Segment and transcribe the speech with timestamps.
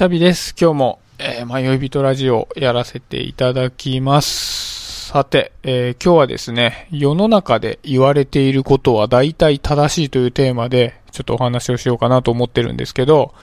[0.00, 0.54] シャビです。
[0.58, 5.10] 今日も、えー、迷い人ラジオやらせていただきます。
[5.10, 13.34] さて、えー今日はですね、世の中で言われていることは大体正しいというテーマで、ちょっとお話をしようかなと思ってるんですけど、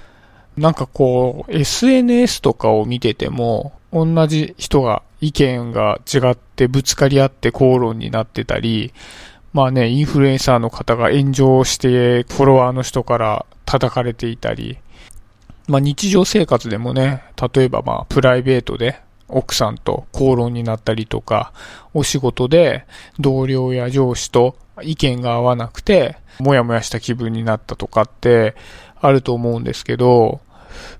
[0.58, 8.96] なんかこう、SNS とかを見てても、同じ人が意見が違ってぶつかり合って口論になってたり、
[9.54, 14.80] まあね、インフルエンサーの方が炎上して、フォロワーの人から叩かれていたり、
[15.68, 17.24] まあ日常生活でもね、
[17.54, 21.54] 例えばまあプライベートで奥さんと口論になったりとか、
[21.94, 22.86] お仕事で
[23.20, 28.56] 同僚や上司と意見が合わなくて、もやもやした気分になったとかって
[29.00, 30.42] あると思うんですけど、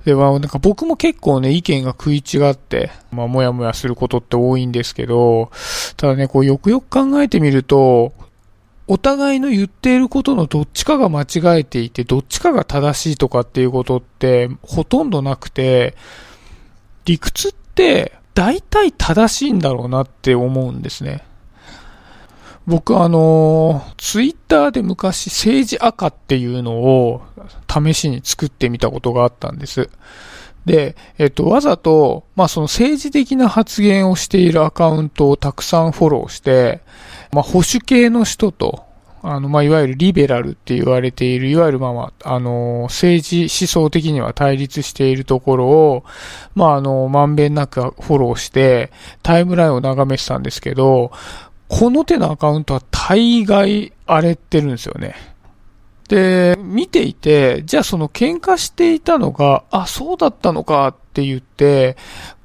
[0.06, 5.52] で、まあ、なんか僕も結構ね、意見が食い違って、まあ、もやもやすることって多いんですけど、
[5.98, 8.14] ただね、こう、よくよく考えてみると、
[8.88, 15.96] お互いの言っていることのどっちかが間違えていて、どっちかが正しいとかっていうことってほとんどなくて、
[17.06, 21.24] 理屈って大体正しいんだろうなって思うんですね。
[22.66, 27.22] 僕あの、ツイッターで昔政治赤っていうのを
[27.70, 29.90] 試しに作ってみたことがあったんです。
[30.68, 36.82] で、えっと、わざと、まあその政治的な発言をしているアカウントをたくさんフォローして、
[37.32, 38.86] まあ保守系の人と、
[39.24, 46.06] あの、まあ、いわゆるリベラルって言われている、いわゆるまあまあ、あの、政治思想的には対立しているところを、
[46.54, 48.92] まあ、あの、まんべんなくフォローして、
[49.24, 51.12] タイムラインを眺めてたんですけど、
[51.68, 55.16] この手のアカウントは大概荒れてるんですよね。
[56.08, 61.98] で、見ていて、じゃあその喧嘩していたのが、あ、そうだったのかって言って、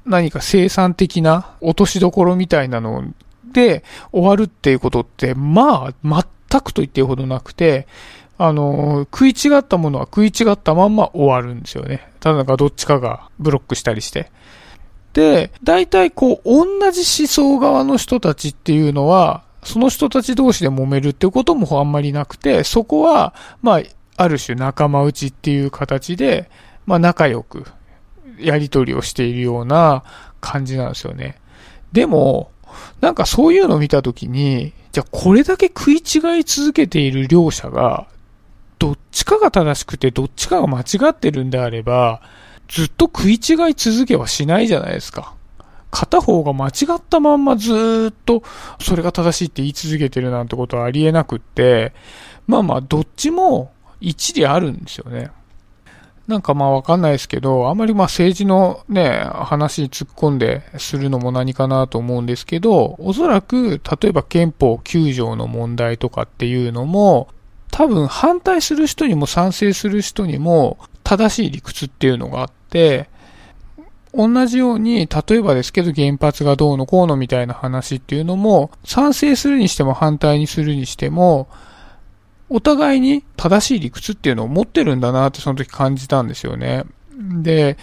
[0.05, 3.13] 何か生産的な落としどころみたいなの
[3.53, 7.87] で終わるっていうことって、まあ、全くと言っていいほどなくて、
[8.37, 12.09] あの、食い違ったものは食い違ったまんま終わるんですよね。
[12.19, 14.31] ただなんかどっちかがブロックしたりして。
[15.13, 23.81] で、大体こう、同じ思想側の人たちっていうのは、その人たち同士で揉めるっていうこともあんまりなくて、そこは、まあ、
[24.15, 26.49] ある種仲間内っていう形で、
[26.85, 27.65] まあ仲良く
[28.37, 30.03] やり取りをしているような
[30.41, 31.37] 感じなんですよね。
[31.91, 32.51] でも、
[33.01, 38.07] なんかそういうのを見たときに、じゃあこれだけ食い違い続けている両者が、
[38.79, 42.21] どっちかが正しくてどっちかが間違ってるんであれば、
[42.67, 45.35] ずっと食い違い続けはしないじゃないですか。
[45.93, 48.41] 片方が間違ったまんまずっと
[48.81, 51.93] それが正しいって言い続けてるなんてことはありえなくって、
[52.47, 53.71] まあまあどっちも
[54.01, 55.29] 一理あるんですよね。
[56.27, 67.27] なんかまあわかんないですけど、あんまりまあ政治のね、話に突っ込んでするのも何かなと思うんですけど、おそらく例えば憲法9条の問題とかっていうのも、
[67.69, 73.09] 多分反対する人にも賛成する人にも正しい理屈っていうのがあって、
[74.13, 81.47] 同じように、例えばですけど原発がどうのこうのみたいな話っていうのも、賛成するにしても反対にするにしても、
[82.49, 86.83] お互いに正しい理屈っていうのを持ってるんだなってその時感じたんですよね。
[87.17, 87.77] で、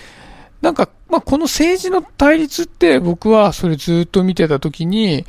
[0.63, 5.27] なんか、まあ、この政治の対立って僕はそれずっと見てた時に、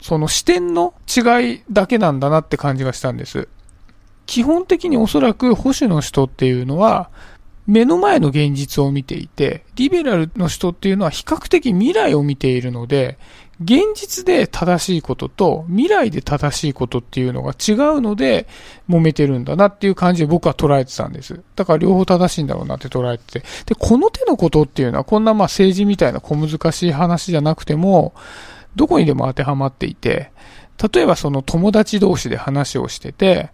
[0.00, 3.48] その視点の違いだけなんだなって感じがしたんです。
[4.24, 7.10] 基本的におそらく保守の人っていうのは、
[7.66, 13.18] 目の前の現実を見ていて、リベラルの人っていうのは比較的未来を見ているので、
[13.62, 18.48] 現実で正しいことと未来で正しいことっていうのが違うので
[18.88, 21.40] 揉めてるんだなっていう感じで僕は捉えてたんです。
[21.54, 23.46] だから両方正しいんだろうなって捉えてて。
[23.66, 28.14] で、この手のことっていうのはこんなまあ政治みたいな小難しい話じゃなくても、
[28.74, 30.32] どこにでも当てはまっていて、
[30.92, 33.50] 例えばその友達同士で話をしてて、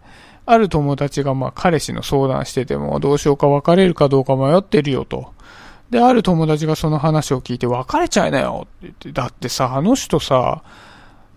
[0.50, 5.32] ある友達がまあ彼氏の相談しててもどうしようか別れるかどうか迷ってるよと。
[5.90, 10.62] で、ある友達がその話を聞いて別れちゃいなよって言って、だってさ、あの人さ、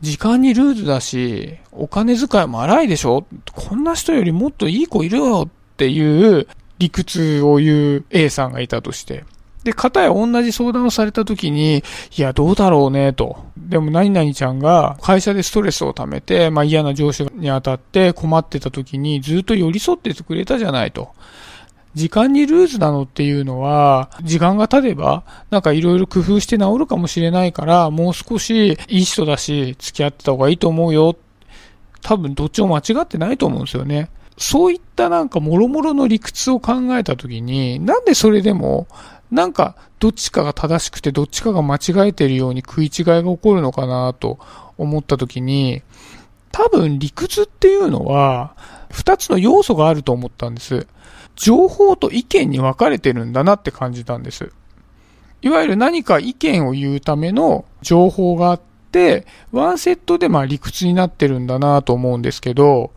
[0.02, 6.48] 時間にルーズだし、お金遣いも荒いでしょこんな人よりもっといい子いるよっていう
[6.80, 9.26] 理屈を言う A さんがいたとして。
[9.64, 11.84] で、片や同じ相談をされた時に、
[12.18, 13.38] いや、どうだろうね、と。
[13.58, 21.10] でも、何々ちゃんが会社でストレスを溜めて、まあ嫌な上司に当たって困ってた時にずっと寄り添っててくれたじゃないと。
[21.94, 31.16] 時間にルーズなのっていうのは、時間が経てば、なんかいろいろ工夫して治るかもしれないから、もう少しいい人だし、付き合ってた方がいいと思うよ。
[32.02, 34.10] 多分どっちも間違ってないと思うんですよね。
[34.38, 38.88] そういったなんか諸々の理屈を考えたときに、なんでそれでも、
[39.32, 44.40] なんかどっちかが正しくてどっちかが間違えてるように食い違いが起こるのかなと
[44.78, 45.82] 思ったときに、
[46.52, 48.56] 多分理屈っていうのは、
[48.92, 50.86] 二つの要素があると思ったんです。
[51.36, 54.52] 情報と意見に分かれてるんだなって感じたんです。
[55.42, 58.62] いわゆる何か意見を言うための情報があっ
[58.92, 62.92] て、ワンセットでまあ理屈になってるんだなと思うんですけど、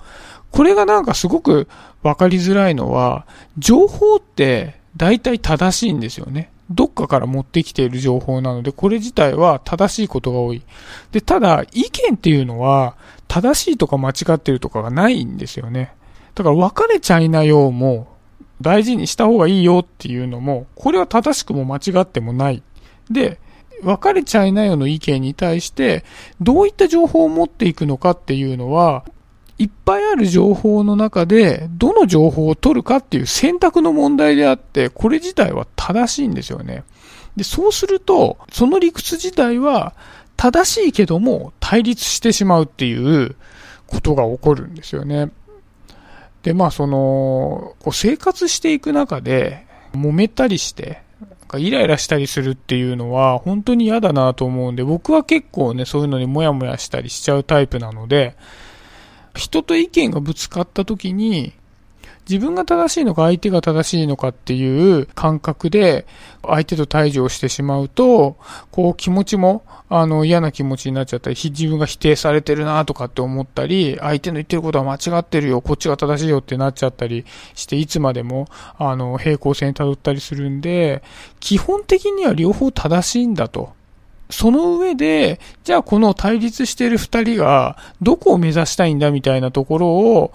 [0.51, 1.69] これがなんかすごく
[2.03, 3.25] 分かりづらいのは、
[3.57, 6.51] 情報って大体正しいんですよね。
[6.71, 10.63] どっかから持ってきている情報なので、これ自体は正しいことが多い。
[11.13, 12.97] で、ただ、意見っていうのは、
[13.29, 15.93] 正しいとか間違ってるとかがないんですよね。
[16.35, 18.09] だから別れちゃいなようも、
[18.61, 22.63] 大事にした方がいいよっていうのも、これは正しくも間違ってもない。
[23.11, 23.39] で、
[23.83, 26.05] 別れちゃいなよの意見に対して、
[26.41, 29.05] どういった情報を持っていくのかっていうのは、
[29.59, 36.83] いっぱいある情報の中で、どの情報を取るかっていう選択の問題であって、これ自体は正しいんですよね。
[37.37, 39.95] で、そうすると、その理屈自体は
[40.37, 43.37] 正しいけども対立してしまうっていう
[43.87, 45.31] ことが起こるんですよね。
[46.43, 58.37] で、まあその、こう生活していく中で揉めたりして、なんかイライラしたりするっていうのは本当に嫌だなと思うんで、僕は結構ね、そういうのにモヤモヤしたりしちゃうタイプなので、
[59.35, 61.53] 人と意見がぶつかった時に、
[62.29, 66.07] 自分が正しいのか相手が正しいのかっていう感覚で
[66.43, 68.37] 相手と対峙をしてしまうと、
[68.71, 78.49] こう気持ちもあの嫌な気持ちになっちゃったり、自分が否定されてるなとかって思ったり、相手の言ってることは間違ってるよ、こっちが正しいよってなっちゃったりして、いつまでも
[78.79, 81.03] あの平行線に辿ったりするんで、
[81.41, 83.73] 基本的には両方正しいんだと。
[84.35, 90.33] その上で、じゃあこの対立している二人がどこを目指したいんだみたいなところを、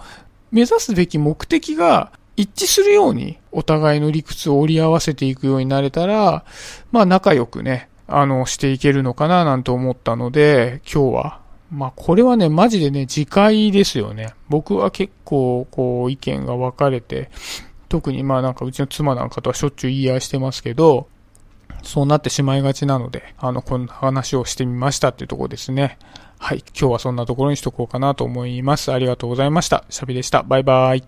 [0.50, 6.44] 目指すべき目的が一致するようにお互いの理屈を折り合わせていくようになれたら、
[6.92, 14.32] まあ仲良くね、あの、していけるのかななんて思ったので、今日は、まあこれはね、マジでね、次回ですよね。
[14.48, 17.30] 僕は結構、こう、意見が分かれて、
[17.90, 21.06] 特にまあなんかうちの妻なんかとはしょっちゅう言い合いしてますけど、
[21.82, 25.98] そうなってしまいがちなので、あの、こんな話をしてみましたっていうところですね。
[26.38, 26.64] はい。
[26.78, 28.92] 今日はそんなところにしとこうかなと思います。
[28.92, 29.84] ありがとうございました。
[29.90, 30.42] シャビでした。
[30.42, 31.04] バイバイ。